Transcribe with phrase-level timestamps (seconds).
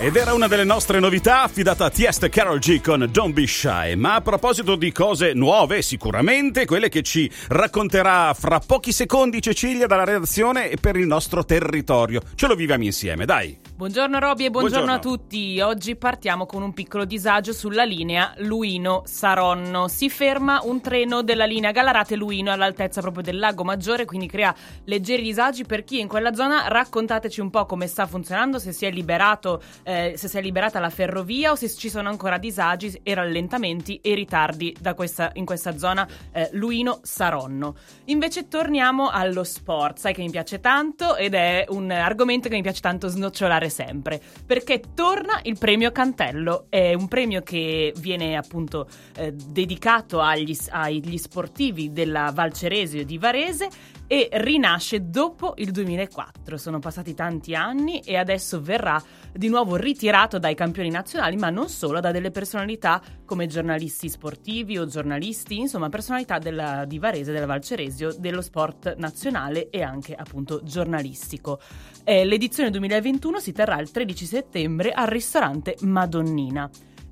[0.00, 3.48] Ed era una delle nostre novità affidata a Tiest e Carol G con Don't Be
[3.48, 3.96] Shy.
[3.96, 9.88] Ma a proposito di cose nuove, sicuramente quelle che ci racconterà fra pochi secondi Cecilia
[9.88, 12.20] dalla redazione per il nostro territorio.
[12.36, 13.67] Ce lo viviamo insieme, dai.
[13.78, 15.12] Buongiorno Roby e buongiorno, Buongiorno.
[15.12, 15.60] a tutti.
[15.60, 19.86] Oggi partiamo con un piccolo disagio sulla linea Luino-Saronno.
[19.86, 24.52] Si ferma un treno della linea Gallarate-Luino all'altezza proprio del lago Maggiore, quindi crea
[24.86, 26.66] leggeri disagi per chi è in quella zona.
[26.66, 30.80] Raccontateci un po' come sta funzionando, se si è liberato, eh, se si è liberata
[30.80, 35.44] la ferrovia o se ci sono ancora disagi e rallentamenti e ritardi da questa- in
[35.44, 37.76] questa zona eh, Luino-Saronno.
[38.06, 42.62] Invece torniamo allo sport, sai che mi piace tanto ed è un argomento che mi
[42.62, 48.88] piace tanto snocciolare sempre, perché torna il premio Cantello, è un premio che viene appunto
[49.16, 53.68] eh, dedicato agli, agli sportivi della Valceresio di Varese
[54.08, 56.56] e rinasce dopo il 2004.
[56.56, 59.00] Sono passati tanti anni e adesso verrà
[59.32, 64.78] di nuovo ritirato dai campioni nazionali, ma non solo, da delle personalità come giornalisti sportivi
[64.78, 70.62] o giornalisti, insomma personalità della, di Varese, della Valceresio, dello sport nazionale e anche appunto
[70.64, 71.60] giornalistico.
[72.02, 76.68] Eh, l'edizione 2021 si terrà il 13 settembre al ristorante Madonnina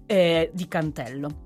[0.07, 1.45] eh, di Cantello.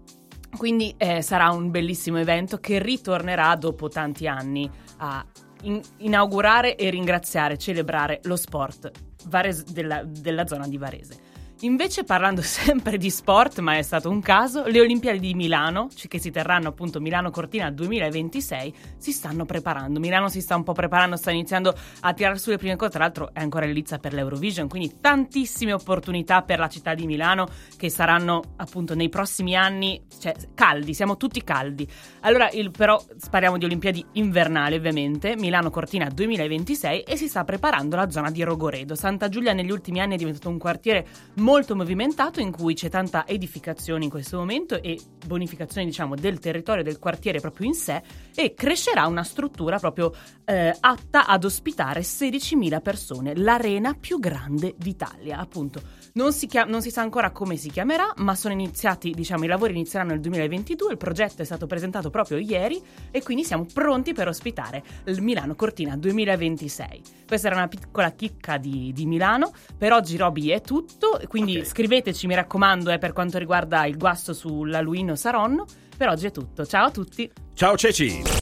[0.57, 5.25] Quindi eh, sarà un bellissimo evento che ritornerà dopo tanti anni a
[5.63, 8.91] in- inaugurare e ringraziare, celebrare lo sport
[9.27, 11.19] Varese- della, della zona di Varese.
[11.63, 16.19] Invece parlando sempre di sport, ma è stato un caso, le Olimpiadi di Milano, che
[16.19, 20.01] si terranno appunto Milano-Cortina 2026, si stanno preparando.
[20.01, 23.01] Milano si sta un po' preparando, sta iniziando a tirare su le prime cose, tra
[23.01, 27.91] l'altro è ancora l'Elizza per l'Eurovision, quindi tantissime opportunità per la città di Milano che
[27.91, 31.87] saranno appunto nei prossimi anni, cioè caldi, siamo tutti caldi.
[32.21, 38.09] Allora, il- però parliamo di Olimpiadi invernali ovviamente, Milano-Cortina 2026 e si sta preparando la
[38.09, 38.95] zona di Rogoredo.
[38.95, 43.27] Santa Giulia negli ultimi anni è diventato un quartiere molto movimentato in cui c'è tanta
[43.27, 48.01] edificazione in questo momento e bonificazione diciamo del territorio del quartiere proprio in sé
[48.37, 50.13] e crescerà una struttura proprio
[50.45, 55.83] eh, atta ad ospitare 16.000 persone, l'arena più grande d'Italia appunto.
[56.13, 59.49] Non si, chia- non si sa ancora come si chiamerà, ma sono iniziati, diciamo, i
[59.49, 64.13] lavori inizieranno nel 2022, il progetto è stato presentato proprio ieri e quindi siamo pronti
[64.13, 67.03] per ospitare il Milano Cortina 2026.
[67.27, 71.65] Questa era una piccola chicca di, di Milano, per oggi Roby è tutto, quindi Ok.
[71.65, 76.31] scriveteci mi raccomando eh, per quanto riguarda il guasto sulla Luino Saronno, per oggi è
[76.31, 77.31] tutto, ciao a tutti!
[77.55, 78.39] Ciao Ceci.